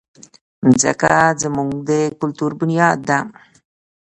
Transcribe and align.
مځکه 0.65 1.15
زموږ 1.41 1.69
د 1.89 1.89
کلتور 2.19 2.51
بنیاد 2.59 2.97
ده. 3.09 3.19